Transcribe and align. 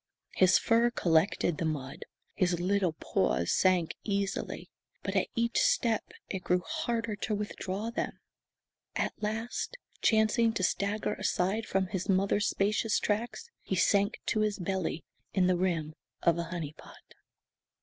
His 0.33 0.57
fur 0.57 0.89
collected 0.89 1.59
the 1.59 1.65
mud. 1.65 2.05
His 2.33 2.59
little 2.59 2.93
paws 2.93 3.51
sank 3.51 3.93
easily, 4.03 4.71
but 5.03 5.15
at 5.15 5.27
each 5.35 5.59
step 5.61 6.03
it 6.27 6.43
grew 6.43 6.61
harder 6.67 7.15
to 7.17 7.35
withdraw 7.35 7.91
them. 7.91 8.19
At 8.95 9.13
last, 9.21 9.77
chancing 10.01 10.53
to 10.53 10.63
stagger 10.63 11.13
aside 11.13 11.67
from 11.67 11.85
his 11.85 12.09
mother's 12.09 12.47
spacious 12.47 12.97
tracks, 12.97 13.51
he 13.61 13.75
sank 13.75 14.19
to 14.25 14.39
his 14.39 14.57
belly 14.57 15.03
in 15.35 15.45
the 15.45 15.55
rim 15.55 15.93
of 16.23 16.39
a 16.39 16.45
"honey 16.45 16.73
pot." 16.75 17.13